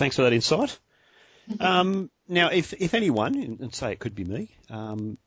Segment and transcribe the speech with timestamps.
[0.00, 0.78] thanks for that insight.
[1.60, 5.18] Um, now, if if anyone, and say it could be me, um,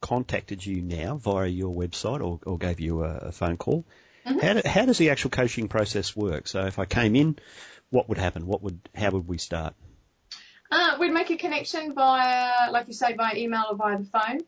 [0.00, 3.84] contacted you now via your website or, or gave you a, a phone call,
[4.26, 4.38] mm-hmm.
[4.38, 6.48] how, do, how does the actual coaching process work?
[6.48, 7.36] So, if I came in,
[7.90, 8.46] what would happen?
[8.46, 9.74] What would how would we start?
[10.70, 14.40] Uh, we'd make a connection via, like you say, via email or via the phone.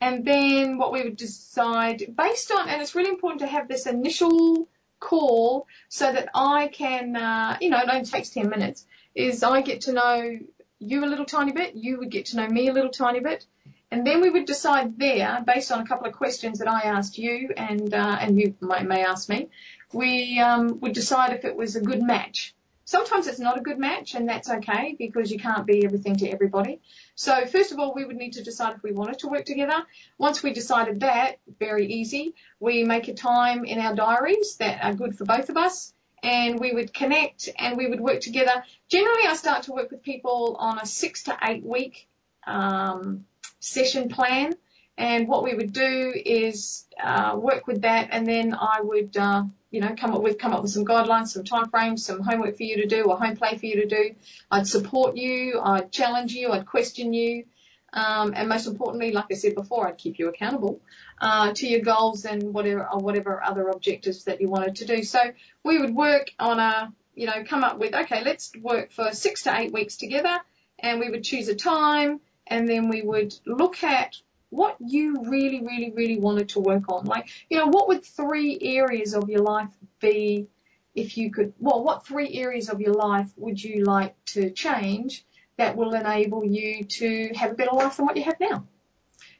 [0.00, 3.86] And then what we would decide based on, and it's really important to have this
[3.86, 4.68] initial
[5.00, 9.60] call so that I can, uh, you know, it only takes 10 minutes, is I
[9.60, 10.38] get to know
[10.78, 13.46] you a little tiny bit, you would get to know me a little tiny bit,
[13.90, 17.16] and then we would decide there, based on a couple of questions that I asked
[17.16, 19.48] you and, uh, and you may, may ask me,
[19.92, 22.54] we um, would decide if it was a good match.
[22.84, 26.28] Sometimes it's not a good match, and that's okay because you can't be everything to
[26.28, 26.80] everybody.
[27.14, 29.82] So first of all, we would need to decide if we wanted to work together.
[30.18, 34.94] Once we decided that, very easy, we make a time in our diaries that are
[34.94, 38.62] good for both of us, and we would connect and we would work together.
[38.88, 42.08] Generally, I start to work with people on a six to eight week
[42.46, 43.24] um,
[43.60, 44.54] session plan.
[44.96, 49.42] And what we would do is uh, work with that, and then I would, uh,
[49.74, 52.56] you know, come up with come up with some guidelines, some time frames, some homework
[52.56, 54.14] for you to do, or home play for you to do.
[54.48, 57.44] I'd support you, I'd challenge you, I'd question you,
[57.92, 60.80] um, and most importantly, like I said before, I'd keep you accountable
[61.20, 65.02] uh, to your goals and whatever or whatever other objectives that you wanted to do.
[65.02, 65.20] So
[65.64, 69.42] we would work on a, you know, come up with okay, let's work for six
[69.42, 70.38] to eight weeks together,
[70.78, 74.14] and we would choose a time, and then we would look at
[74.54, 77.04] what you really, really, really wanted to work on.
[77.04, 80.46] Like, you know, what would three areas of your life be
[80.94, 85.24] if you could, well, what three areas of your life would you like to change
[85.56, 88.64] that will enable you to have a better life than what you have now?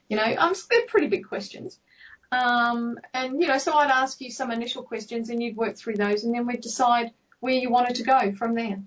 [0.09, 1.79] You know, um, they're pretty big questions.
[2.31, 5.95] Um, and, you know, so I'd ask you some initial questions and you'd work through
[5.95, 8.81] those and then we'd decide where you wanted to go from there.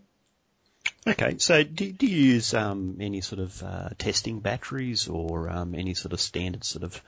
[1.07, 5.75] Okay, so do, do you use um, any sort of uh, testing batteries or um,
[5.75, 7.01] any sort of standard sort of,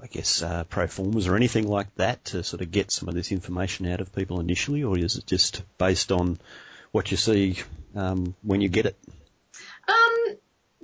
[0.00, 3.14] I guess, uh, pro formas or anything like that to sort of get some of
[3.14, 6.38] this information out of people initially, or is it just based on
[6.92, 7.58] what you see
[7.94, 8.98] um, when you get it?
[9.88, 10.36] Um,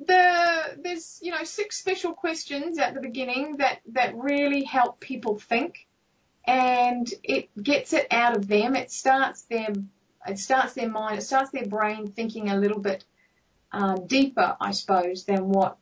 [0.07, 5.39] the there's you know six special questions at the beginning that that really help people
[5.39, 5.87] think,
[6.47, 8.75] and it gets it out of them.
[8.77, 9.91] It starts them
[10.27, 13.05] it starts their mind, it starts their brain thinking a little bit
[13.73, 15.79] uh, deeper, I suppose, than what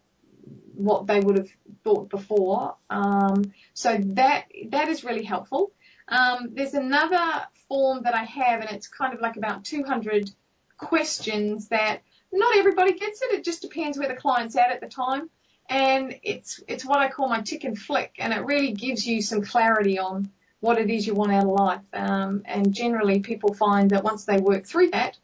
[0.74, 1.48] what they would have
[1.84, 2.76] thought before.
[2.90, 5.72] Um, so that that is really helpful.
[6.08, 10.30] Um, there's another form that I have, and it's kind of like about 200
[10.76, 12.02] questions that
[12.32, 13.32] not everybody gets it.
[13.32, 15.30] It just depends where the client's at at the time.
[15.68, 19.20] And it's it's what I call my tick and flick, and it really gives you
[19.20, 20.30] some clarity on
[20.66, 21.80] what it is you want out of life.
[21.92, 25.16] Um, and generally, people find that once they work through that,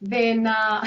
[0.00, 0.84] then uh,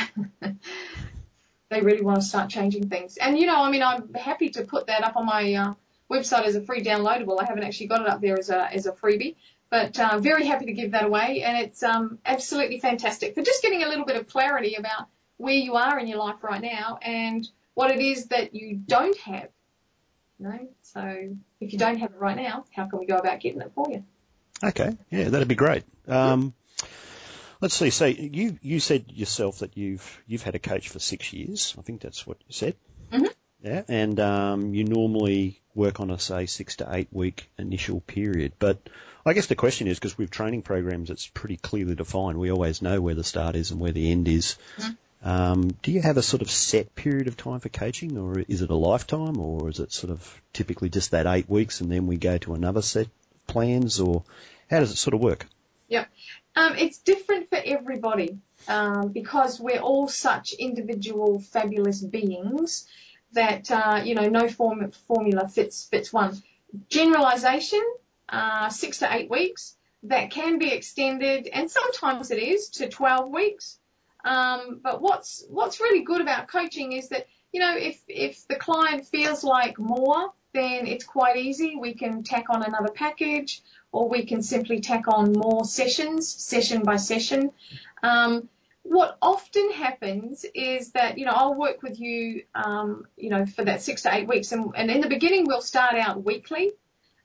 [1.69, 3.17] they really want to start changing things.
[3.17, 5.73] And you know, I mean, I'm happy to put that up on my uh,
[6.11, 7.41] website as a free downloadable.
[7.41, 9.35] I haven't actually got it up there as a as a freebie,
[9.71, 11.41] but uh, very happy to give that away.
[11.43, 15.07] And it's um, absolutely fantastic for just getting a little bit of clarity about
[15.37, 19.17] where you are in your life right now and what it is that you don't
[19.17, 19.49] have
[20.43, 20.67] no?
[20.81, 23.71] So if you don't have it right now, how can we go about getting it
[23.73, 24.03] for you?
[24.63, 25.83] Okay, yeah, that'd be great.
[26.07, 26.53] Um,
[27.61, 27.89] let's see.
[27.89, 31.75] So you you said yourself that you've you've had a coach for six years.
[31.77, 32.75] I think that's what you said.
[33.11, 33.25] Mm-hmm.
[33.63, 38.53] Yeah, and um, you normally work on a say six to eight week initial period.
[38.59, 38.89] But
[39.25, 42.37] I guess the question is because with training programs, it's pretty clearly defined.
[42.37, 44.57] We always know where the start is and where the end is.
[44.77, 44.91] Mm-hmm.
[45.23, 48.61] Um, do you have a sort of set period of time for coaching, or is
[48.61, 52.07] it a lifetime, or is it sort of typically just that eight weeks and then
[52.07, 54.23] we go to another set of plans, or
[54.69, 55.47] how does it sort of work?
[55.87, 56.05] Yeah,
[56.57, 62.87] um, it's different for everybody um, because we're all such individual, fabulous beings
[63.31, 66.41] that uh, you know no form, formula fits fits one.
[66.89, 67.83] Generalization,
[68.27, 69.75] uh, six to eight weeks.
[70.05, 73.77] That can be extended, and sometimes it is to 12 weeks.
[74.23, 78.55] Um, but what's what's really good about coaching is that you know if if the
[78.55, 81.75] client feels like more, then it's quite easy.
[81.75, 83.61] We can tack on another package,
[83.91, 87.51] or we can simply tack on more sessions, session by session.
[88.01, 88.49] Um,
[88.83, 93.65] what often happens is that you know I'll work with you, um, you know, for
[93.65, 96.71] that six to eight weeks, and, and in the beginning we'll start out weekly,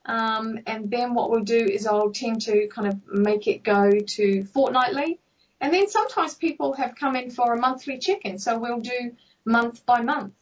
[0.07, 3.91] um, and then what we'll do is I'll tend to kind of make it go
[3.91, 5.21] to fortnightly,
[5.61, 9.13] and then sometimes people have come in for a monthly check-in, so we'll do
[9.45, 10.35] month by month.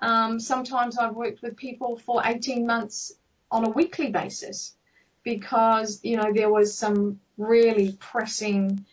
[0.00, 3.12] Um, sometimes I've worked with people for 18 months
[3.50, 4.74] on a weekly basis
[5.22, 8.84] because, you know, there was some really pressing,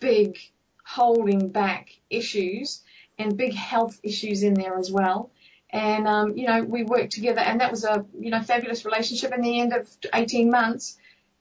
[0.00, 0.38] big,
[0.84, 2.82] holding back issues
[3.18, 5.30] and big health issues in there as well.
[5.70, 9.32] And, um, you know, we worked together and that was a, you know, fabulous relationship.
[9.32, 10.98] In the end of 18 months,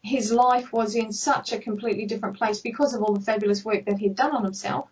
[0.07, 3.85] his life was in such a completely different place because of all the fabulous work
[3.85, 4.89] that he'd done on himself.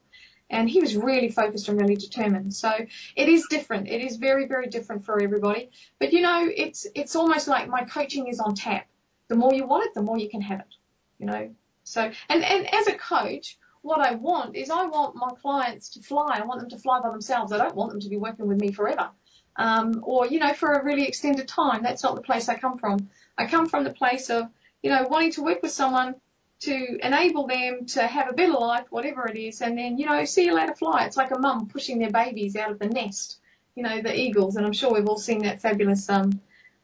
[0.50, 2.54] And he was really focused and really determined.
[2.54, 2.72] So
[3.16, 3.88] it is different.
[3.88, 5.72] It is very, very different for everybody.
[6.00, 8.86] But you know, it's it's almost like my coaching is on tap.
[9.28, 10.74] The more you want it, the more you can have it.
[11.18, 11.44] You know.
[11.84, 16.02] So and, and as a coach, what I want is I want my clients to
[16.02, 16.40] fly.
[16.40, 17.52] I want them to fly by themselves.
[17.52, 19.10] I don't want them to be working with me forever.
[19.58, 21.82] Um, or, you know, for a really extended time.
[21.82, 23.10] That's not the place I come from.
[23.38, 24.50] I come from the place of,
[24.86, 26.14] you know, wanting to work with someone
[26.60, 30.24] to enable them to have a better life, whatever it is, and then, you know,
[30.26, 31.06] see you later fly.
[31.06, 33.40] It's like a mum pushing their babies out of the nest,
[33.74, 36.40] you know, the eagles, and I'm sure we've all seen that fabulous um,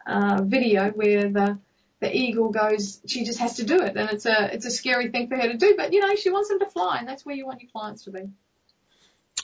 [0.07, 1.59] uh, video where the
[1.99, 5.09] the eagle goes, she just has to do it, and it's a it's a scary
[5.11, 7.23] thing for her to do, but you know, she wants them to fly, and that's
[7.23, 8.21] where you want your clients to be.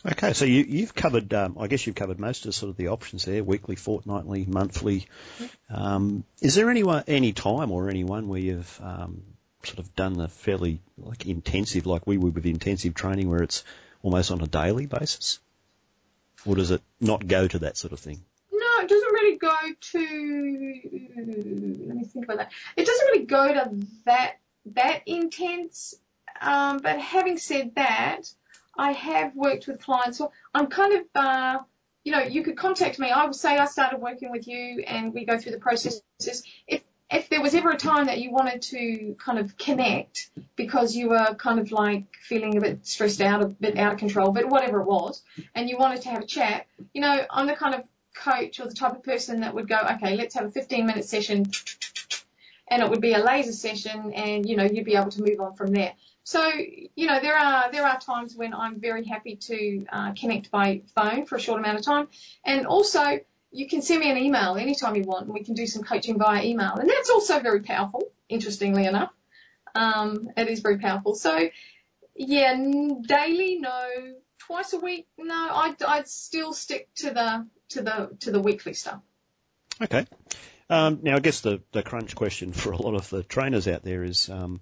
[0.06, 2.90] Okay, so you, you've covered, um, I guess you've covered most of sort of the
[2.90, 5.08] options there, weekly, fortnightly, monthly.
[5.70, 9.24] Um, is there any, any time or anyone where you've um,
[9.64, 13.64] sort of done the fairly like intensive, like we would with intensive training, where it's
[14.04, 15.40] almost on a daily basis,
[16.46, 18.22] or does it not go to that sort of thing?
[18.52, 20.80] No, it doesn't really go to.
[21.88, 22.52] Let me think about that.
[22.76, 24.38] It doesn't really go to that
[24.74, 25.96] that intense.
[26.40, 28.32] Um, but having said that,
[28.78, 30.18] I have worked with clients.
[30.18, 31.02] So I'm kind of.
[31.16, 31.60] Uh,
[32.04, 33.12] you know, you could contact me.
[33.12, 36.02] I would say I started working with you and we go through the processes.
[36.66, 40.96] If if there was ever a time that you wanted to kind of connect because
[40.96, 44.32] you were kind of like feeling a bit stressed out, a bit out of control,
[44.32, 45.22] but whatever it was,
[45.56, 47.84] and you wanted to have a chat, you know, I'm the kind of
[48.14, 51.06] coach or the type of person that would go, okay, let's have a 15 minute
[51.06, 51.46] session,
[52.68, 55.40] and it would be a laser session, and you know, you'd be able to move
[55.40, 55.94] on from there.
[56.28, 56.46] So,
[56.98, 60.82] you know, there are there are times when I'm very happy to uh, connect by
[60.94, 62.10] phone for a short amount of time,
[62.44, 63.22] and also
[63.54, 66.20] you can send me an email anytime you want, and we can do some coaching
[66.20, 66.74] via email.
[66.76, 69.14] And that's also very powerful, interestingly enough.
[69.74, 71.16] Um, it is very powerful.
[71.16, 71.48] So,
[72.14, 73.88] yeah, daily, no.
[74.38, 75.34] Twice a week, no.
[75.34, 79.00] I'd, I'd still stick to the to the to the weekly stuff.
[79.82, 80.06] Okay.
[80.70, 83.84] Um, now, I guess the the crunch question for a lot of the trainers out
[83.84, 84.60] there is um,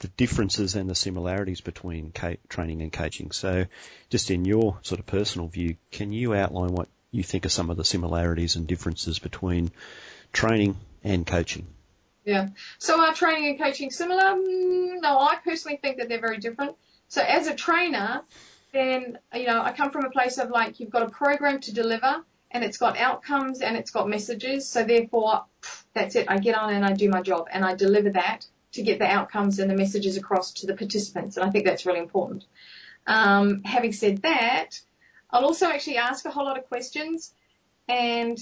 [0.00, 2.12] the differences and the similarities between
[2.48, 3.30] training and coaching.
[3.30, 3.66] So,
[4.10, 7.70] just in your sort of personal view, can you outline what you think are some
[7.70, 9.70] of the similarities and differences between
[10.32, 11.66] training and coaching?
[12.24, 12.48] Yeah.
[12.78, 14.22] So are training and coaching similar?
[14.22, 16.76] Mm, no, I personally think that they're very different.
[17.08, 18.22] So as a trainer,
[18.72, 21.74] then, you know, I come from a place of like, you've got a program to
[21.74, 24.68] deliver and it's got outcomes and it's got messages.
[24.68, 25.44] So therefore,
[25.94, 26.26] that's it.
[26.28, 29.06] I get on and I do my job and I deliver that to get the
[29.06, 31.36] outcomes and the messages across to the participants.
[31.36, 32.44] And I think that's really important.
[33.06, 34.80] Um, having said that,
[35.30, 37.34] I'll also actually ask a whole lot of questions
[37.88, 38.38] and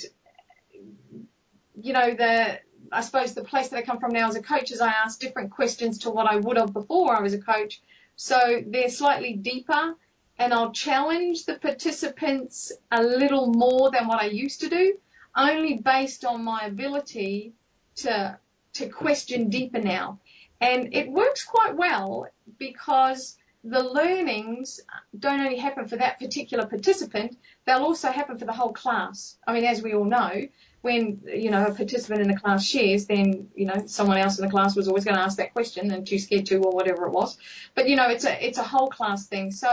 [1.80, 2.58] you know the
[2.92, 5.20] I suppose the place that I come from now as a coach is I ask
[5.20, 7.80] different questions to what I would have before I was a coach.
[8.16, 9.94] So they're slightly deeper
[10.38, 14.96] and I'll challenge the participants a little more than what I used to do,
[15.36, 17.52] only based on my ability
[17.96, 18.38] to
[18.74, 20.18] to question deeper now.
[20.60, 22.26] And it works quite well
[22.58, 24.80] because the learnings
[25.18, 27.36] don't only happen for that particular participant,
[27.66, 29.36] they'll also happen for the whole class.
[29.46, 30.46] I mean, as we all know,
[30.80, 34.46] when, you know, a participant in a class shares, then, you know, someone else in
[34.46, 37.06] the class was always going to ask that question and too scared to or whatever
[37.06, 37.36] it was.
[37.74, 39.50] But, you know, it's a, it's a whole class thing.
[39.50, 39.68] So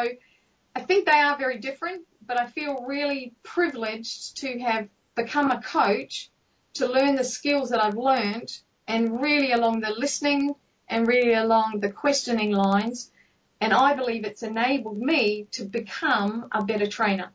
[0.75, 5.61] I think they are very different, but I feel really privileged to have become a
[5.61, 6.29] coach
[6.73, 8.51] to learn the skills that I've learned
[8.87, 10.55] and really along the listening
[10.87, 13.11] and really along the questioning lines
[13.59, 17.31] and I believe it's enabled me to become a better trainer.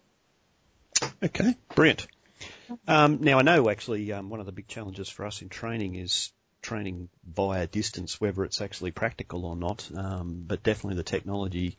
[1.23, 2.07] Okay, brilliant.
[2.87, 5.97] Um, now I know actually um, one of the big challenges for us in training
[5.97, 6.33] is
[6.63, 9.89] training via distance, whether it's actually practical or not.
[9.95, 11.77] Um, but definitely the technology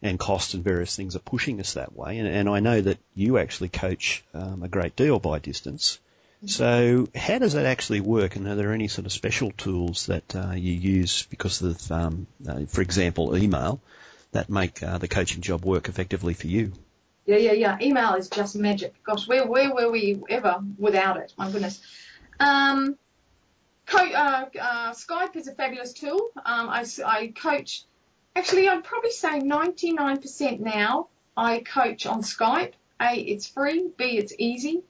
[0.00, 2.18] and cost and various things are pushing us that way.
[2.18, 5.98] And, and I know that you actually coach um, a great deal by distance.
[6.44, 8.36] So how does that actually work?
[8.36, 12.26] And are there any sort of special tools that uh, you use because of, um,
[12.46, 13.80] uh, for example, email
[14.32, 16.72] that make uh, the coaching job work effectively for you?
[17.24, 17.78] Yeah, yeah, yeah.
[17.80, 18.94] Email is just magic.
[19.02, 21.32] Gosh, where where were we ever without it?
[21.36, 21.80] My goodness.
[22.38, 22.96] Um,
[23.86, 26.30] co- uh, uh, Skype is a fabulous tool.
[26.36, 27.84] Um, I, I coach.
[28.36, 31.08] Actually, I'd probably say 99% now.
[31.36, 32.74] I coach on Skype.
[33.00, 33.88] A, it's free.
[33.96, 34.82] B, it's easy.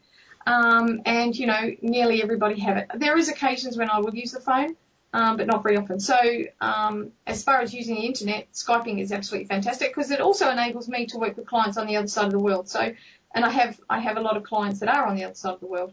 [0.46, 2.88] Um, and you know, nearly everybody have it.
[2.94, 4.76] There is occasions when I would use the phone,
[5.12, 5.98] um, but not very often.
[5.98, 6.16] So
[6.60, 10.88] um, as far as using the internet, Skyping is absolutely fantastic because it also enables
[10.88, 12.68] me to work with clients on the other side of the world.
[12.68, 12.92] So,
[13.34, 15.54] and I have I have a lot of clients that are on the other side
[15.54, 15.92] of the world.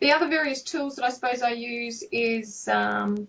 [0.00, 3.26] The other various tools that I suppose I use is um,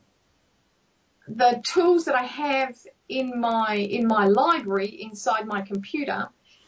[1.27, 2.75] the tools that I have
[3.07, 6.27] in my in my library inside my computer,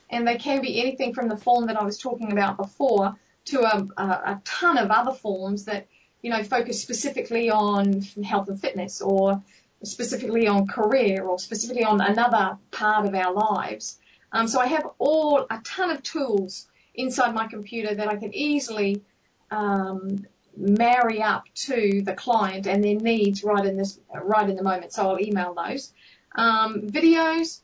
[0.10, 3.62] and they can be anything from the form that I was talking about before to
[3.62, 5.88] a, a, a ton of other forms that
[6.22, 9.42] you know focus specifically on health and fitness or
[9.84, 14.00] specifically on career or specifically on another part of our lives.
[14.32, 18.34] Um, so I have all a ton of tools inside my computer that I can
[18.34, 19.04] easily
[19.52, 20.26] um,
[20.58, 24.92] marry up to the client and their needs right in this right in the moment.
[24.94, 25.94] So I'll email those
[26.36, 27.62] um, videos,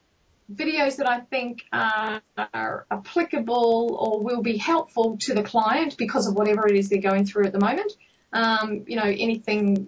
[0.56, 2.22] videos that I think are,
[2.54, 7.02] are applicable or will be helpful to the client because of whatever it is they're
[7.02, 7.94] going through at the moment.
[8.32, 9.88] Um, you know, anything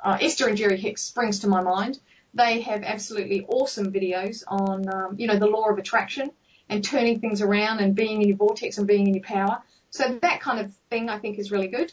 [0.00, 1.98] uh, Esther and Jerry Hicks springs to my mind.
[2.34, 6.30] They have absolutely awesome videos on, um, you know, the law of attraction
[6.68, 9.62] and turning things around and being in your vortex and being in your power.
[9.90, 11.92] So that kind of thing I think is really good.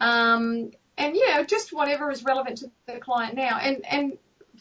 [0.00, 3.58] Um, and yeah, just whatever is relevant to the client now.
[3.58, 4.18] And and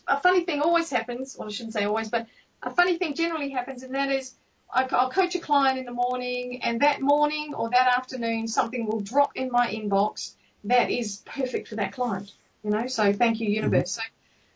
[0.08, 1.36] a funny thing always happens.
[1.38, 2.28] Well, I shouldn't say always, but
[2.66, 4.36] a funny thing generally happens, and that is
[4.74, 9.00] I'll coach a client in the morning, and that morning or that afternoon, something will
[9.00, 10.34] drop in my inbox
[10.66, 12.32] that is perfect for that client.
[12.64, 13.98] You know, so thank you, universe.
[13.98, 14.08] Mm-hmm.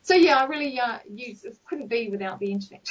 [0.03, 2.89] So, so yeah, I really uh, use couldn't be without the internet.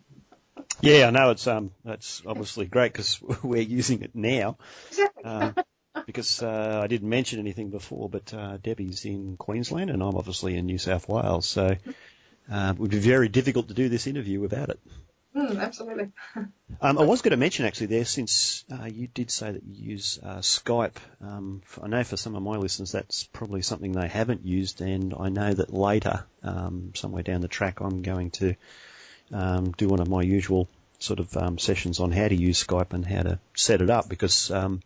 [0.80, 4.56] yeah, I know it's um, it's obviously great because we're using it now.
[4.88, 5.24] Exactly.
[5.24, 5.54] Um,
[6.06, 10.56] because uh, I didn't mention anything before, but uh, Debbie's in Queensland and I'm obviously
[10.56, 11.76] in New South Wales, so
[12.50, 14.80] uh, it would be very difficult to do this interview without it.
[15.36, 16.10] Mm, absolutely.
[16.80, 19.90] um, I was going to mention actually there, since uh, you did say that you
[19.92, 20.96] use uh, Skype.
[21.20, 24.80] Um, for, I know for some of my listeners that's probably something they haven't used,
[24.80, 28.54] and I know that later, um, somewhere down the track, I'm going to
[29.32, 32.92] um, do one of my usual sort of um, sessions on how to use Skype
[32.92, 34.82] and how to set it up because um,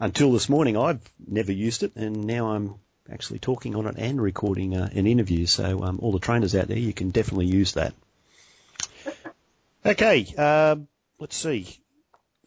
[0.00, 2.76] until this morning, I've never used it, and now I'm
[3.10, 5.46] actually talking on it and recording uh, an interview.
[5.46, 7.94] So um, all the trainers out there, you can definitely use that.
[9.86, 11.78] Okay, um, let's see.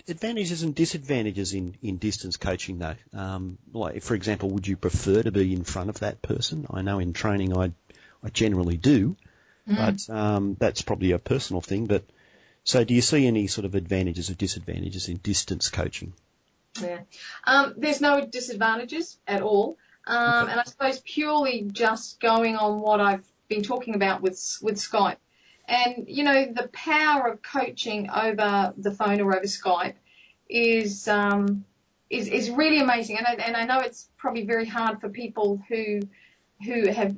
[0.08, 2.96] Advantages and disadvantages in, in distance coaching, though.
[3.14, 6.66] Um, like, for example, would you prefer to be in front of that person?
[6.72, 7.74] I know in training I,
[8.24, 9.18] I generally do,
[9.70, 9.76] mm.
[9.76, 11.86] but um, that's probably a personal thing.
[11.86, 12.06] But
[12.64, 16.14] so, do you see any sort of advantages or disadvantages in distance coaching?
[16.82, 17.02] Yeah.
[17.46, 19.78] Um, there's no disadvantages at all.
[20.08, 20.52] Um, okay.
[20.52, 25.18] And I suppose purely just going on what I've been talking about with, with Skype.
[25.68, 29.96] And, you know, the power of coaching over the phone or over Skype
[30.50, 31.66] is, um,
[32.10, 33.18] is, is really amazing.
[33.18, 36.00] And I, and I know it's probably very hard for people who,
[36.66, 37.16] who have,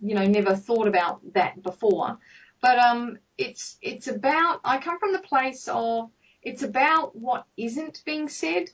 [0.00, 2.18] you know, never thought about that before.
[2.62, 6.10] But, um, it's, it's about, I come from the place of,
[6.42, 8.70] it's about what isn't being said,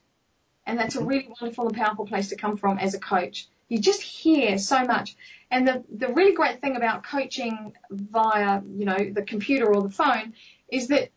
[0.67, 1.09] and that's a mm-hmm.
[1.09, 3.49] really wonderful and powerful place to come from as a coach.
[3.69, 5.17] You just hear so much.
[5.51, 9.91] And the, the really great thing about coaching via, you know, the computer or the
[9.91, 10.35] phone
[10.69, 11.11] is that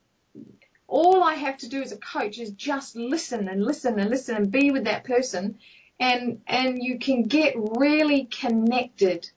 [0.88, 4.36] all I have to do as a coach is just listen and listen and listen
[4.36, 5.58] and be with that person
[6.00, 9.30] and and you can get really connected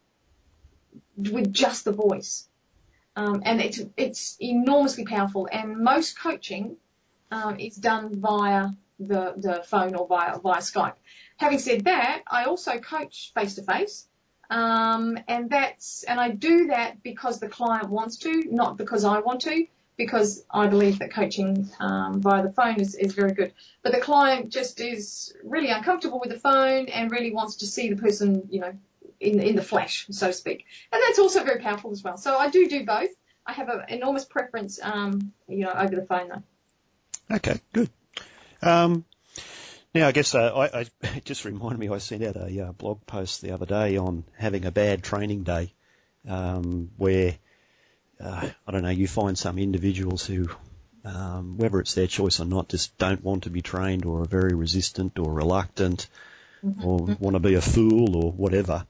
[1.17, 2.49] with just the voice.
[3.15, 5.49] Um, and it's it's enormously powerful.
[5.51, 6.77] And most coaching
[7.31, 10.95] um, is done via the, the phone or via, via Skype.
[11.37, 14.07] Having said that, I also coach face to face.
[14.49, 19.41] And that's, and I do that because the client wants to, not because I want
[19.43, 23.53] to, because I believe that coaching um, via the phone is, is very good.
[23.83, 27.88] But the client just is really uncomfortable with the phone and really wants to see
[27.88, 28.75] the person, you know,
[29.21, 30.67] in, in the flesh, so to speak.
[30.93, 32.19] And that's also very powerful as well.
[32.19, 33.09] So I do do both.
[33.47, 37.37] I have an enormous preference, um, you know, over the phone though.
[37.37, 37.88] Okay, good.
[38.63, 39.05] Um,
[39.97, 40.87] now, I guess uh, I, I,
[41.17, 44.25] it just reminded me, I sent out a uh, blog post the other day on
[44.37, 45.73] having a bad training day
[46.29, 47.37] um, where,
[48.21, 50.49] uh, I don't know, you find some individuals who,
[51.05, 54.27] um, whether it's their choice or not, just don't want to be trained or are
[54.27, 56.09] very resistant or reluctant
[56.65, 56.85] mm-hmm.
[56.85, 58.87] or want to be a fool or whatever.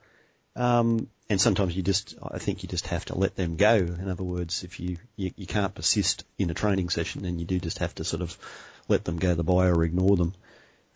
[0.57, 3.77] Um, and sometimes you just, I think you just have to let them go.
[3.77, 7.45] In other words, if you, you, you can't persist in a training session, then you
[7.45, 8.37] do just have to sort of
[8.89, 10.35] let them go the by or ignore them.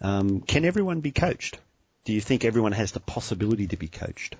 [0.00, 1.58] Um, can everyone be coached?
[2.04, 4.36] Do you think everyone has the possibility to be coached?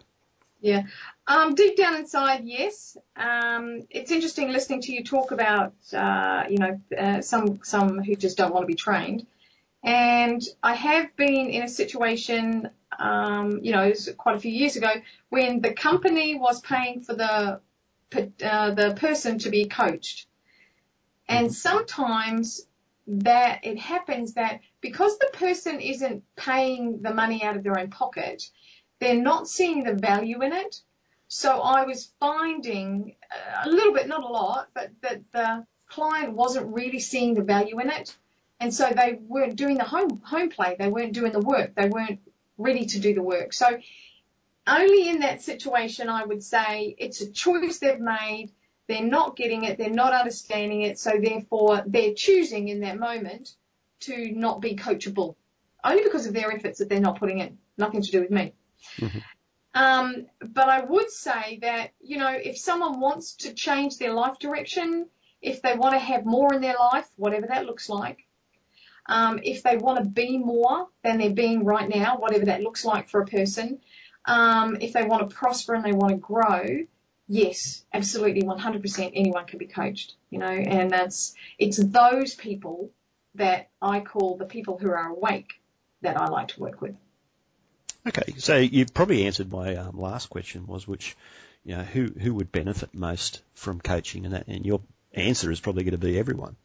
[0.61, 0.83] Yeah,
[1.27, 2.97] um, deep down inside, yes.
[3.17, 8.15] Um, it's interesting listening to you talk about, uh, you know, uh, some some who
[8.15, 9.27] just don't want to be trained.
[9.83, 14.91] And I have been in a situation um, you know, quite a few years ago,
[15.29, 17.61] when the company was paying for the
[18.45, 20.27] uh, the person to be coached,
[21.29, 22.67] and sometimes
[23.11, 27.91] that it happens that because the person isn't paying the money out of their own
[27.91, 28.49] pocket,
[29.01, 30.81] they're not seeing the value in it.
[31.27, 36.35] So I was finding uh, a little bit, not a lot, but that the client
[36.35, 38.17] wasn't really seeing the value in it.
[38.61, 40.77] And so they weren't doing the home, home play.
[40.79, 41.75] They weren't doing the work.
[41.75, 42.21] They weren't
[42.59, 43.53] ready to do the work.
[43.53, 43.81] So
[44.67, 48.53] only in that situation, I would say it's a choice they've made.
[48.91, 49.79] They're not getting it.
[49.79, 50.99] They're not understanding it.
[50.99, 53.55] So therefore, they're choosing in that moment
[54.01, 55.37] to not be coachable,
[55.85, 57.57] only because of their efforts that they're not putting in.
[57.79, 58.53] Nothing to do with me.
[58.99, 59.19] Mm-hmm.
[59.75, 64.41] Um, but I would say that, you know, if someone wants to change their life
[64.41, 65.07] direction,
[65.41, 68.27] if they want to have more in their life, whatever that looks like,
[69.07, 72.85] um, if they want to be more than they're being right now, whatever that looks
[72.85, 73.79] like for a person,
[74.25, 76.85] um, if they want to prosper and they want to grow,
[77.31, 82.91] yes, absolutely, 100% anyone can be coached, you know, and that's, it's those people
[83.37, 85.53] that I call the people who are awake
[86.03, 86.97] that I like to work with.
[88.07, 91.17] Okay, so you've probably answered my um, last question was which,
[91.65, 94.81] you know, who who would benefit most from coaching, and that, and your
[95.13, 96.57] answer is probably going to be everyone.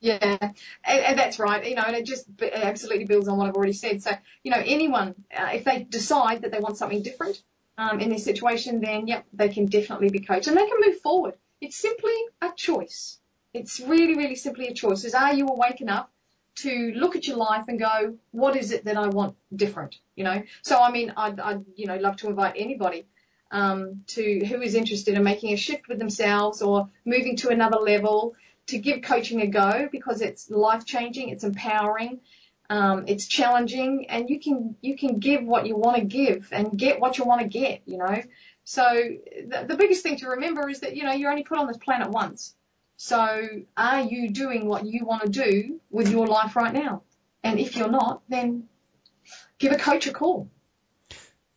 [0.00, 0.54] Yeah, and,
[0.84, 1.66] and, that's right.
[1.66, 4.02] You know, and it just absolutely builds on what I've already said.
[4.02, 4.12] So,
[4.44, 7.42] you know, anyone, uh, if they decide that they want something different
[7.78, 11.00] um, in this situation, then yep, they can definitely be coached and they can move
[11.00, 11.34] forward.
[11.60, 13.18] It's simply a choice.
[13.52, 15.04] It's really, really simply a choice.
[15.04, 16.08] Is are you awake enough
[16.56, 19.98] to look at your life and go, what is it that I want different?
[20.14, 20.42] You know.
[20.62, 23.06] So, I mean, I'd, I'd you know love to invite anybody
[23.50, 27.78] um, to who is interested in making a shift with themselves or moving to another
[27.78, 28.34] level
[28.66, 32.20] to give coaching a go because it's life changing, it's empowering,
[32.68, 36.76] um, it's challenging, and you can you can give what you want to give and
[36.76, 37.82] get what you want to get.
[37.86, 38.22] You know,
[38.64, 41.66] so the, the biggest thing to remember is that you know you're only put on
[41.66, 42.54] this planet once.
[42.96, 47.02] So are you doing what you want to do with your life right now?
[47.44, 48.68] And if you're not, then
[49.58, 50.48] give a coach a call.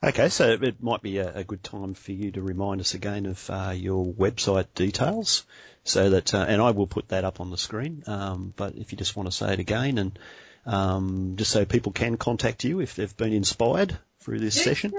[0.02, 3.26] Okay, so it might be a, a, good time for you to remind us again
[3.26, 5.45] of uh, your website details,
[5.84, 8.04] so that, uh, and I will put that up on the screen.
[8.08, 10.17] Um, but if you just want to say it again, and
[10.65, 14.93] um, just so people can contact you if they've been inspired through this yeah, session.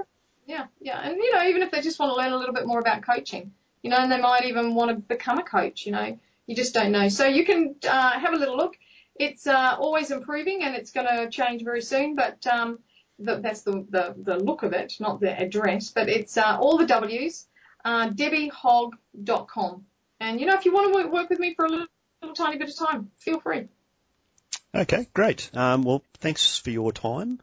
[0.45, 2.67] Yeah, yeah, and you know, even if they just want to learn a little bit
[2.67, 5.91] more about coaching, you know, and they might even want to become a coach, you
[5.91, 7.09] know, you just don't know.
[7.09, 8.77] So you can uh, have a little look.
[9.15, 12.45] It's uh, always improving, and it's going to change very soon, but.
[12.47, 12.79] Um,
[13.23, 16.77] the, that's the, the, the look of it, not the address, but it's uh, all
[16.77, 17.47] the W's,
[17.85, 19.85] uh, debbiehogg.com.
[20.19, 21.87] And, you know, if you want to work, work with me for a little,
[22.21, 23.67] little, tiny bit of time, feel free.
[24.73, 25.49] Okay, great.
[25.53, 27.41] Um, well, thanks for your time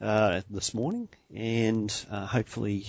[0.00, 2.86] uh, this morning, and uh, hopefully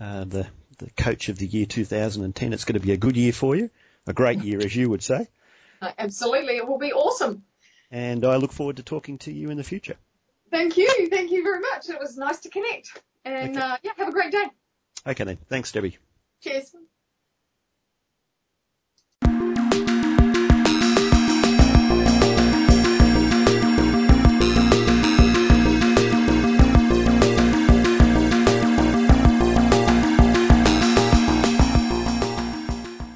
[0.00, 0.46] uh, the,
[0.78, 3.70] the coach of the year 2010, it's going to be a good year for you,
[4.06, 5.28] a great year, as you would say.
[5.82, 7.42] Uh, absolutely, it will be awesome.
[7.90, 9.96] And I look forward to talking to you in the future.
[10.50, 11.08] Thank you.
[11.10, 11.90] Thank you very much.
[11.90, 13.02] It was nice to connect.
[13.24, 13.66] And okay.
[13.66, 14.46] uh, yeah, have a great day.
[15.06, 15.36] Okay then.
[15.48, 15.98] Thanks, Debbie.
[16.40, 16.74] Cheers.